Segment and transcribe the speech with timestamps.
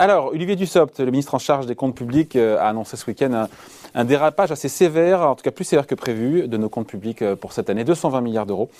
[0.00, 3.32] Alors, Olivier Dussopt, le ministre en charge des comptes publics, euh, a annoncé ce week-end
[3.32, 3.48] un,
[3.96, 7.20] un dérapage assez sévère, en tout cas plus sévère que prévu, de nos comptes publics
[7.20, 8.70] euh, pour cette année, 220 milliards d'euros.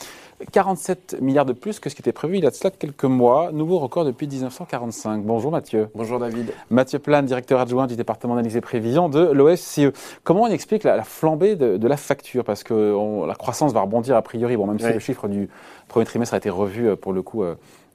[0.52, 3.02] 47 milliards de plus que ce qui était prévu il y a de cela quelques
[3.02, 3.50] mois.
[3.50, 5.24] Nouveau record depuis 1945.
[5.24, 5.88] Bonjour Mathieu.
[5.96, 6.52] Bonjour David.
[6.70, 9.90] Mathieu Plane, directeur adjoint du département d'analyse et prévision de l'OSCE.
[10.22, 12.44] Comment on explique la, la flambée de, de, la facture?
[12.44, 15.48] Parce que on, la croissance va rebondir a priori, bon, même si le chiffre du
[15.88, 17.42] premier trimestre a été revu euh, pour le coup.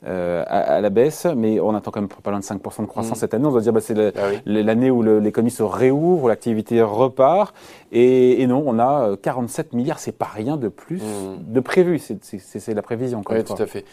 [0.06, 2.82] Euh, euh, à, à, la baisse, mais on attend quand même pas loin de 5%
[2.82, 3.20] de croissance mmh.
[3.20, 3.46] cette année.
[3.46, 4.14] On doit dire bah, c'est l'année
[4.46, 4.90] ah oui.
[4.90, 7.54] où l'économie se réouvre, où l'activité repart.
[7.92, 11.54] Et, et, non, on a 47 milliards, c'est pas rien de plus mmh.
[11.54, 12.00] de prévu.
[12.00, 13.22] C'est la prévision.
[13.30, 13.86] Oui, tout à fait.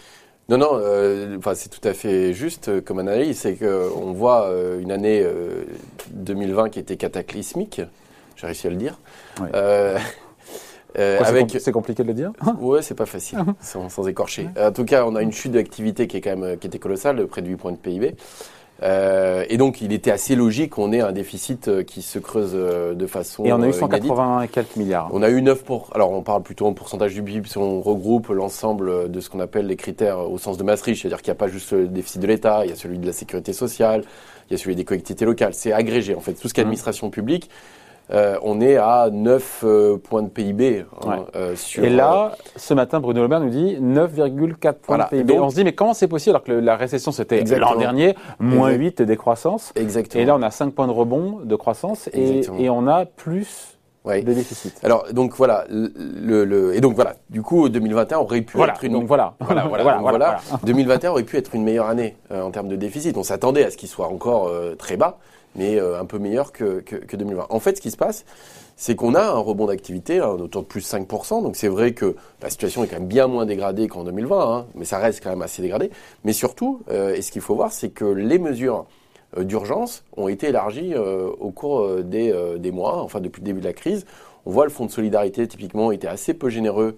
[0.48, 3.38] Non, non, euh, enfin, c'est tout à fait juste comme analyse.
[3.38, 5.24] C'est qu'on voit euh, une année
[6.10, 7.82] 2020 qui était cataclysmique.
[8.36, 8.98] J'ai réussi à le dire.
[9.40, 9.46] Oui.
[10.98, 11.56] Euh, avec...
[11.58, 14.48] C'est compliqué de le dire Ouais, c'est pas facile, sans, sans, écorcher.
[14.58, 17.16] En tout cas, on a une chute d'activité qui est quand même qui était colossale,
[17.16, 18.16] de près de 8 points de PIB.
[18.82, 22.52] Euh, et donc, il était assez logique qu'on ait un déficit euh, qui se creuse
[22.54, 23.44] euh, de façon.
[23.44, 25.10] Et on a eu 180 et quelques milliards.
[25.12, 25.90] On a eu 9 pour.
[25.94, 29.40] Alors, on parle plutôt en pourcentage du PIB si on regroupe l'ensemble de ce qu'on
[29.40, 32.22] appelle les critères au sens de Maastricht, c'est-à-dire qu'il n'y a pas juste le déficit
[32.22, 34.02] de l'État, il y a celui de la sécurité sociale,
[34.48, 35.52] il y a celui des collectivités locales.
[35.54, 36.34] C'est agrégé, en fait.
[36.34, 37.50] Tout ce qui est administration publique,
[38.12, 40.84] euh, on est à 9 euh, points de PIB.
[41.04, 41.16] Hein, ouais.
[41.36, 45.04] euh, sur, et là, ce matin, Bruno Le Maire nous dit 9,4 points voilà.
[45.04, 45.34] de PIB.
[45.34, 47.76] Donc, on se dit, mais comment c'est possible alors que le, la récession, c'était l'an
[47.76, 49.72] dernier, moins 8 de décroissance.
[49.76, 50.22] Exactement.
[50.22, 53.78] Et là, on a 5 points de rebond de croissance et, et on a plus
[54.04, 54.22] Ouais.
[54.22, 54.78] de déficit.
[54.82, 58.84] Alors donc voilà le, le, et donc voilà du coup 2021 aurait pu voilà, être
[58.84, 60.60] une donc voilà voilà voilà, voilà, donc voilà, voilà.
[60.64, 63.16] 2021 aurait pu être une meilleure année euh, en termes de déficit.
[63.18, 65.18] On s'attendait à ce qu'il soit encore euh, très bas
[65.54, 67.46] mais euh, un peu meilleur que, que, que, 2020.
[67.50, 68.24] En fait, ce qui se passe,
[68.76, 71.42] c'est qu'on a un rebond d'activité hein, autour de plus 5%.
[71.42, 74.66] Donc c'est vrai que la situation est quand même bien moins dégradée qu'en 2020, hein,
[74.74, 75.90] mais ça reste quand même assez dégradé.
[76.24, 78.86] Mais surtout, euh, et ce qu'il faut voir, c'est que les mesures
[79.38, 83.46] d'urgence ont été élargies euh, au cours euh, des, euh, des, mois, enfin depuis le
[83.46, 84.06] début de la crise.
[84.46, 86.96] On voit le fonds de solidarité typiquement était assez peu généreux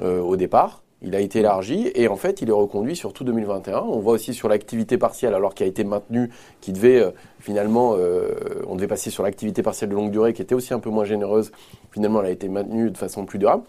[0.00, 0.82] au départ.
[1.04, 3.80] Il a été élargi et en fait, il est reconduit sur tout 2021.
[3.80, 6.30] On voit aussi sur l'activité partielle, alors qu'il a été maintenu,
[6.60, 7.10] qui devait euh,
[7.40, 10.78] finalement, euh, on devait passer sur l'activité partielle de longue durée, qui était aussi un
[10.78, 11.50] peu moins généreuse.
[11.90, 13.64] Finalement, elle a été maintenue de façon plus durable.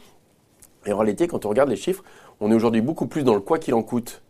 [0.85, 2.03] Et en réalité, quand on regarde les chiffres,
[2.39, 4.21] on est aujourd'hui beaucoup plus dans le quoi qu'il en coûte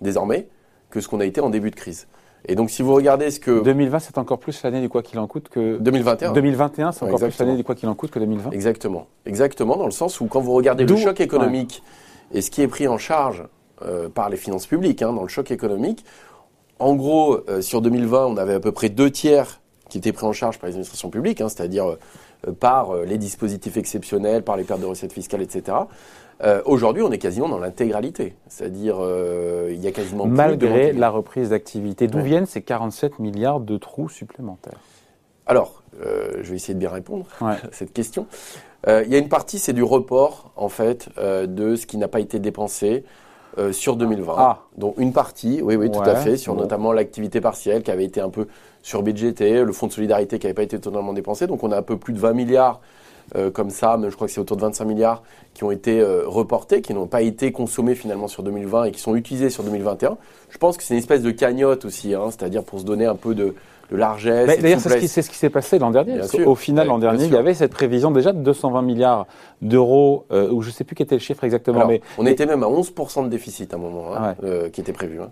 [0.00, 0.46] désormais
[0.90, 2.06] que ce qu'on a été en début de crise.
[2.46, 5.18] Et donc, si vous regardez ce que 2020, c'est encore plus l'année du quoi qu'il
[5.18, 6.32] en coûte que 2021.
[6.32, 7.30] 2021, c'est encore Exactement.
[7.30, 8.50] plus l'année du quoi qu'il en coûte que 2020.
[8.50, 9.06] Exactement.
[9.26, 11.82] Exactement, dans le sens où quand vous regardez le choc économique
[12.32, 12.38] ouais.
[12.38, 13.44] et ce qui est pris en charge
[13.82, 16.04] euh, par les finances publiques hein, dans le choc économique,
[16.80, 20.26] en gros, euh, sur 2020, on avait à peu près deux tiers qui étaient pris
[20.26, 24.64] en charge par les administrations publiques, hein, c'est-à-dire euh, par les dispositifs exceptionnels, par les
[24.64, 25.76] pertes de recettes fiscales, etc.
[26.42, 31.10] Euh, Aujourd'hui, on est quasiment dans l'intégralité, c'est-à-dire euh, il y a quasiment malgré la
[31.10, 32.08] reprise d'activité.
[32.08, 32.24] D'où ouais.
[32.24, 34.80] viennent ces 47 milliards de trous supplémentaires
[35.46, 37.52] Alors, euh, je vais essayer de bien répondre ouais.
[37.52, 38.26] à cette question.
[38.88, 42.18] Il y a une partie, c'est du report en fait de ce qui n'a pas
[42.18, 43.04] été dépensé.
[43.70, 44.34] sur 2020.
[44.36, 44.58] Ah.
[44.76, 46.62] Donc une partie, oui, oui, tout à fait, sur bon.
[46.62, 48.48] notamment l'activité partielle qui avait été un peu
[48.82, 51.46] surbudgétée, le fonds de solidarité qui n'avait pas été totalement dépensé.
[51.46, 52.80] Donc on a un peu plus de 20 milliards
[53.36, 55.22] euh, comme ça, mais je crois que c'est autour de 25 milliards
[55.54, 59.00] qui ont été euh, reportés, qui n'ont pas été consommés finalement sur 2020 et qui
[59.00, 60.16] sont utilisés sur 2021.
[60.50, 63.16] Je pense que c'est une espèce de cagnotte aussi, hein, c'est-à-dire pour se donner un
[63.16, 63.54] peu de,
[63.92, 64.60] de largesse.
[64.60, 66.20] D'ailleurs, c'est ce qui, s'est passé l'an dernier.
[66.46, 69.26] Au final, l'an dernier, il y avait cette prévision déjà de 220 milliards
[69.60, 71.78] d'euros, euh, ou je ne sais plus quel était le chiffre exactement.
[71.78, 74.48] Alors, mais on était même à 11% de déficit à un moment, hein, ouais.
[74.48, 75.20] euh, qui était prévu.
[75.20, 75.30] Hein.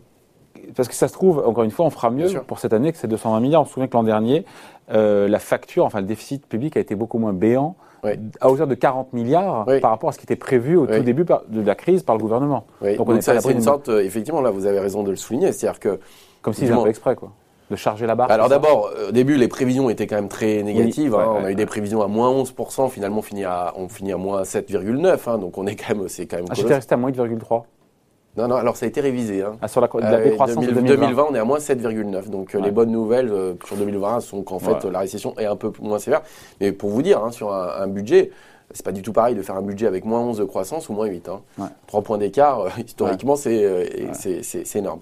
[0.76, 2.98] Parce que ça se trouve, encore une fois, on fera mieux pour cette année que
[2.98, 3.62] ces 220 milliards.
[3.62, 4.44] On se souvient que l'an dernier,
[4.92, 8.12] euh, la facture, enfin le déficit public a été beaucoup moins béant oui.
[8.40, 9.80] à hauteur de 40 milliards oui.
[9.80, 10.98] par rapport à ce qui était prévu au oui.
[10.98, 12.64] tout début de la crise par le gouvernement.
[12.82, 15.16] Donc, Donc on ça, c'est une sorte, euh, effectivement, là vous avez raison de le
[15.16, 16.00] souligner, c'est-à-dire que
[16.42, 17.32] comme s'ils faisaient exprès quoi.
[17.70, 18.32] De charger la barre.
[18.32, 21.14] Alors d'abord, euh, au début, les prévisions étaient quand même très négatives.
[21.14, 21.36] Hein.
[21.40, 24.16] on a eu des prévisions à moins 11%, finalement on finit à, on finit à
[24.16, 25.30] moins 7,9%.
[25.30, 25.38] Hein.
[25.38, 26.46] Donc on est quand même, c'est quand même.
[26.50, 27.62] Ah, j'étais resté à moins 8,3%.
[28.36, 29.42] Non, non, alors ça a été révisé.
[29.42, 29.56] Hein.
[29.60, 30.96] Ah, sur la, la euh, décroissance 2000, 2020.
[30.96, 32.30] 2020, on est à moins 7,9.
[32.30, 32.60] Donc ouais.
[32.60, 34.90] les bonnes nouvelles euh, sur 2020 sont qu'en fait ouais.
[34.90, 36.22] la récession est un peu moins sévère.
[36.60, 38.30] Mais pour vous dire, hein, sur un, un budget,
[38.72, 40.92] c'est pas du tout pareil de faire un budget avec moins 11 de croissance ou
[40.92, 41.28] moins 8.
[41.28, 41.40] Hein.
[41.58, 41.66] Ouais.
[41.88, 45.00] 3 points d'écart, euh, historiquement, c'est c'est énorme.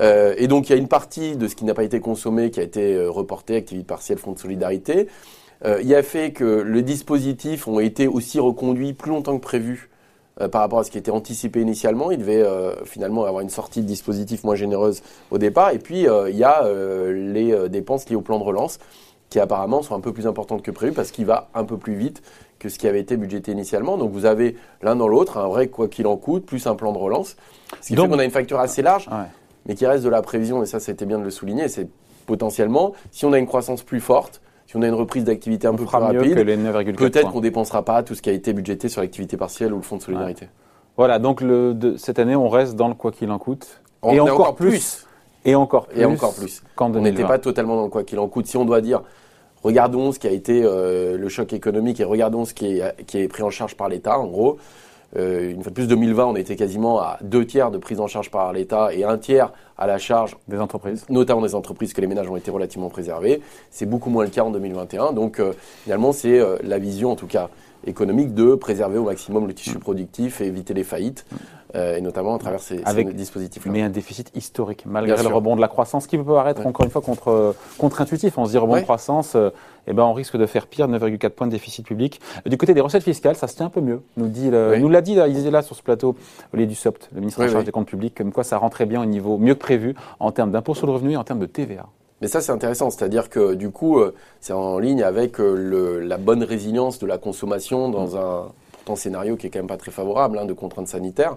[0.00, 2.50] Euh, et donc il y a une partie de ce qui n'a pas été consommé
[2.50, 5.08] qui a été euh, reporté, activité partielle, fonds de solidarité.
[5.64, 9.88] Euh, il a fait que le dispositif ont été aussi reconduits plus longtemps que prévu
[10.40, 12.10] euh, par rapport à ce qui était anticipé initialement.
[12.10, 15.70] Il devait euh, finalement avoir une sortie de dispositif moins généreuse au départ.
[15.70, 16.64] Et puis, euh, il y a
[17.12, 18.78] les dépenses liées au plan de relance
[19.30, 21.94] qui apparemment sont un peu plus importantes que prévu parce qu'il va un peu plus
[21.94, 22.22] vite
[22.58, 23.96] que ce qui avait été budgété initialement.
[23.96, 26.92] Donc vous avez l'un dans l'autre un vrai quoi qu'il en coûte plus un plan
[26.92, 27.36] de relance.
[27.80, 29.08] Ce qui Donc, fait qu'on a une facture assez large.
[29.08, 29.26] Ouais.
[29.66, 31.88] mais qui reste de la prévision, et ça c'était bien de le souligner, c'est
[32.26, 34.40] potentiellement, si on a une croissance plus forte,
[34.74, 36.34] si on a une reprise d'activité un peu plus rapide,
[36.96, 39.82] peut-être qu'on dépensera pas tout ce qui a été budgété sur l'activité partielle ou le
[39.82, 40.48] fonds de solidarité.
[40.96, 43.80] Voilà, donc le, de, cette année, on reste dans le quoi qu'il en coûte.
[44.04, 45.06] et encore, plus.
[45.44, 46.00] Et encore plus.
[46.00, 46.62] Et encore plus.
[46.76, 48.46] on n'était pas totalement dans le quoi qu'il en coûte.
[48.48, 49.02] Si on doit dire,
[49.62, 53.18] regardons ce qui a été euh, le choc économique et regardons ce qui est, qui
[53.18, 54.58] est pris en charge par l'État, en gros.
[55.16, 58.06] Euh, une fois de plus, 2020, on était quasiment à deux tiers de prise en
[58.06, 62.00] charge par l'État et un tiers à la charge des entreprises, notamment des entreprises que
[62.00, 63.40] les ménages ont été relativement préservés.
[63.70, 65.12] C'est beaucoup moins le cas en 2021.
[65.12, 65.52] Donc euh,
[65.84, 67.48] finalement, c'est la vision, en tout cas
[67.86, 71.24] économique, de préserver au maximum le tissu productif et éviter les faillites.
[71.74, 73.72] Euh, et notamment à travers ces, Avec, dispositifs-là.
[73.72, 76.90] Mais un déficit historique, malgré le rebond de la croissance, qui peut paraître encore une
[76.92, 78.38] fois contre, contre-intuitif.
[78.38, 79.50] On se dit rebond de croissance, euh,
[79.88, 82.20] eh ben, on risque de faire pire, 9,4 points de déficit public.
[82.46, 84.02] Du côté des recettes fiscales, ça se tient un peu mieux.
[84.16, 86.14] Nous, dit nous l'a dit, il est là sur ce plateau,
[86.52, 89.06] Olivier Dussopt, le ministre en charge des comptes publics, comme quoi ça rentrait bien au
[89.06, 91.86] niveau mieux que prévu en termes d'impôt sur le revenu et en termes de TVA.
[92.24, 96.16] Mais ça, c'est intéressant, c'est-à-dire que du coup, euh, c'est en ligne avec le, la
[96.16, 99.90] bonne résilience de la consommation dans un pourtant scénario qui est quand même pas très
[99.90, 101.36] favorable hein, de contraintes sanitaires.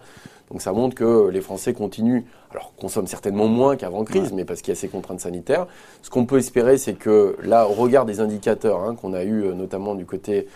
[0.49, 4.61] Donc ça montre que les Français continuent, alors consomment certainement moins qu'avant crise, mais parce
[4.61, 5.67] qu'il y a ces contraintes sanitaires.
[6.03, 9.43] Ce qu'on peut espérer, c'est que là, au regard des indicateurs hein, qu'on a eu
[9.43, 10.47] euh, notamment du côté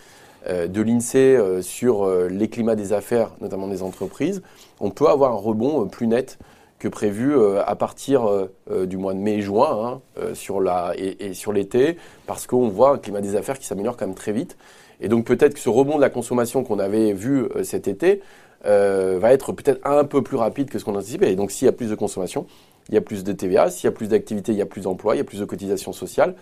[0.48, 4.42] euh, de l'INSEE euh, sur les climats des affaires, notamment des entreprises,
[4.80, 6.40] on peut avoir un rebond plus net
[6.82, 7.36] que prévu
[7.66, 8.28] à partir
[8.70, 12.98] du mois de mai-juin hein, sur la, et, et sur l'été, parce qu'on voit un
[12.98, 14.58] climat des affaires qui s'améliore quand même très vite.
[15.00, 18.22] Et donc peut-être que ce rebond de la consommation qu'on avait vu cet été
[18.66, 21.32] euh, va être peut-être un peu plus rapide que ce qu'on anticipait.
[21.32, 22.46] Et donc s'il y a plus de consommation,
[22.90, 24.82] il y a plus de TVA, s'il y a plus d'activité, il y a plus
[24.82, 26.36] d'emplois, il y a plus de cotisations sociales.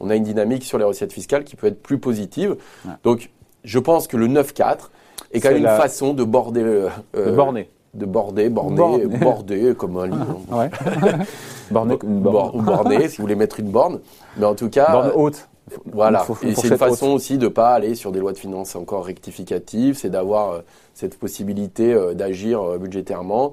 [0.00, 2.56] On a une dynamique sur les recettes fiscales qui peut être plus positive.
[3.02, 3.30] Donc
[3.64, 4.90] je pense que le 9-4
[5.32, 6.62] est quand même une façon de border.
[6.64, 6.90] Euh,
[7.26, 7.70] de borner.
[7.94, 10.40] De border, borner, border, comme un livre.
[10.50, 10.70] ouais.
[11.70, 12.58] borner une borne.
[12.58, 14.00] Ou borner, si vous voulez mettre une borne.
[14.36, 14.90] Mais en tout cas.
[14.90, 15.48] Borne haute.
[15.86, 16.26] Voilà.
[16.42, 19.06] et c'est une façon aussi de ne pas aller sur des lois de finances encore
[19.06, 20.60] rectificatives, c'est d'avoir euh,
[20.92, 23.52] cette possibilité euh, d'agir euh, budgétairement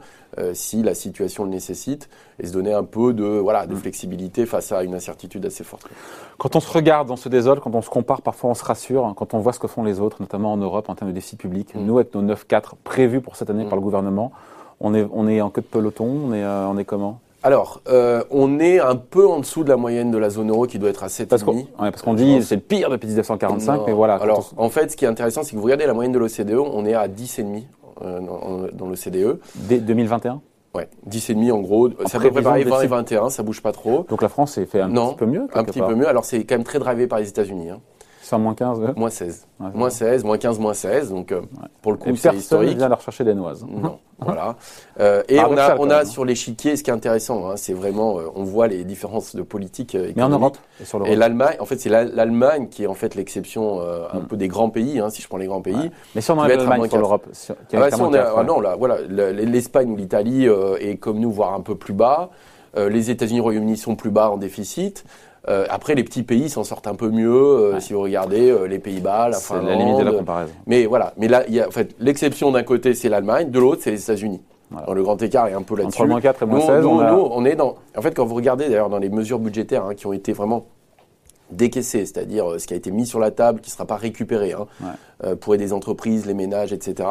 [0.53, 2.07] si la situation le nécessite
[2.39, 3.79] et se donner un peu de, voilà, de mm.
[3.79, 5.89] flexibilité face à une incertitude assez forte.
[6.37, 9.05] Quand on se regarde, on se désole, quand on se compare, parfois on se rassure,
[9.05, 11.15] hein, quand on voit ce que font les autres, notamment en Europe en termes de
[11.15, 11.75] déficit public.
[11.75, 11.85] Mm.
[11.85, 13.69] Nous, avec nos 9-4 prévus pour cette année mm.
[13.69, 14.31] par le gouvernement,
[14.79, 17.19] on est, on est en queue de peloton, on est, on est comment?
[17.43, 20.67] Alors, euh, on est un peu en dessous de la moyenne de la zone euro
[20.67, 21.25] qui doit être à 7,5.
[21.25, 24.15] Parce qu'on parce qu'on dit c'est le pire depuis 1945, mais voilà.
[24.15, 26.51] Alors, en fait, ce qui est intéressant, c'est que vous regardez la moyenne de l'OCDE,
[26.51, 27.63] on est à 10,5
[28.03, 29.39] euh, dans, dans l'OCDE.
[29.55, 30.41] Dès 2021
[30.73, 31.89] Ouais, 10,5 en gros.
[32.05, 34.05] C'est à peu près pareil, 20 et 21, ça bouge pas trop.
[34.07, 36.55] Donc la France fait un petit peu mieux Un petit peu mieux, alors c'est quand
[36.55, 37.71] même très drivé par les États-Unis.
[37.71, 37.79] Hein
[38.37, 39.47] moins 15 Moins 16.
[39.59, 41.09] moins 16, moins 15, moins 16.
[41.09, 41.41] Donc, euh,
[41.81, 42.77] pour le coup, c'est historique.
[42.77, 43.65] vient de rechercher des noises.
[43.67, 44.55] Non, voilà.
[44.99, 48.19] Euh, et on a, on a sur l'échiquier, ce qui est intéressant, hein, c'est vraiment,
[48.19, 50.17] euh, on voit les différences de politique économique.
[50.17, 53.15] Mais en Europe et sur Et l'Allemagne, en fait, c'est l'Allemagne qui est en fait
[53.15, 54.27] l'exception un mm.
[54.27, 55.91] peu des grands pays, hein, si je prends les grands pays.
[56.15, 58.97] Mais si on enlève l'Allemagne sur l'Europe, ah bah, si on ah non, là, voilà,
[59.01, 62.29] l'Espagne ou l'Italie est comme nous, voire un peu plus bas.
[62.75, 65.03] les États-Unis, le Royaume-Uni sont plus bas en déficit.
[65.49, 67.33] Euh, après, les petits pays s'en sortent un peu mieux.
[67.33, 69.65] Euh, si vous regardez euh, les Pays-Bas, la Finlande.
[69.65, 70.53] C'est la limite de la comparaison.
[70.67, 71.13] Mais voilà.
[71.17, 73.91] Mais là, il y a, en fait, l'exception d'un côté, c'est l'Allemagne, de l'autre, c'est
[73.91, 74.41] les États-unis.
[74.71, 76.01] le grand écart est un peu là-dessus.
[76.01, 77.75] Entre moins 4 et moins 16, nous, on, est dans.
[77.97, 80.67] En fait, quand vous regardez d'ailleurs dans les mesures budgétaires hein, qui ont été vraiment
[81.49, 84.53] décaissées, c'est-à-dire ce qui a été mis sur la table, qui ne sera pas récupéré
[84.53, 84.67] hein,
[85.41, 87.09] pour aider les entreprises, les ménages, etc.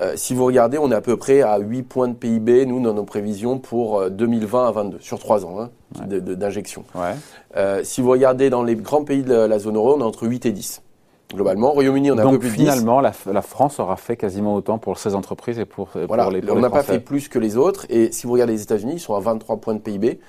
[0.00, 2.80] Euh, si vous regardez, on est à peu près à 8 points de PIB, nous,
[2.80, 5.70] dans nos prévisions pour 2020 euh, à 22, sur 3 ans hein,
[6.06, 6.84] d'injection.
[7.56, 10.26] Euh, si vous regardez dans les grands pays de la zone euro, on est entre
[10.26, 10.82] 8 et 10.
[11.34, 14.54] Globalement, Royaume-Uni, on a un peu plus de finalement, la, la, France aura fait quasiment
[14.54, 17.56] autant pour ces entreprises et pour, voilà, les On n'a pas fait plus que les
[17.56, 17.84] autres.
[17.88, 20.20] Et si vous regardez les États-Unis, ils sont à 23 points de PIB.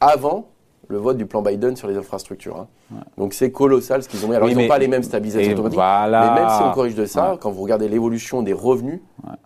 [0.00, 0.48] Avant
[0.88, 2.56] le vote du plan Biden sur les infrastructures.
[2.56, 2.98] Hein.
[3.18, 4.34] Donc c'est colossal ce qu'ils ont mis.
[4.34, 5.78] Alors ils n'ont pas les mêmes stabilisations automatiques.
[5.78, 9.00] Mais même si on corrige de ça, quand vous regardez l'évolution des revenus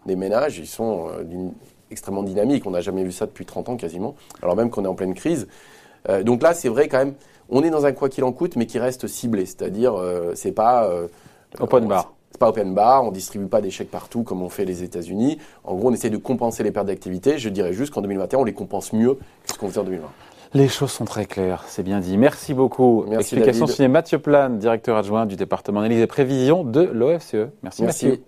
[0.07, 1.49] des ménages, ils sont euh,
[1.90, 2.66] extrêmement dynamiques.
[2.66, 5.14] On n'a jamais vu ça depuis 30 ans quasiment, alors même qu'on est en pleine
[5.14, 5.49] crise.
[6.09, 7.14] Euh, donc là, c'est vrai quand même,
[7.49, 9.47] on est dans un quoi qu'il en coûte, mais qui reste ciblé.
[9.47, 10.90] C'est-à-dire, euh, c'est pas...
[11.61, 12.12] open bar.
[12.30, 15.38] C'est pas open bar, on distribue pas des chèques partout comme on fait les États-Unis.
[15.64, 17.38] En gros, on essaie de compenser les pertes d'activité.
[17.38, 20.07] Je dirais juste qu'en 2021, on les compense mieux que ce qu'on faisait en 2020.
[20.55, 22.17] Les choses sont très claires, c'est bien dit.
[22.17, 23.05] Merci beaucoup.
[23.07, 27.49] Merci Explication signée Mathieu Plane, directeur adjoint du département d'analyse et prévision de l'OFCE.
[27.62, 28.07] Merci, Merci.
[28.07, 28.23] Mathieu.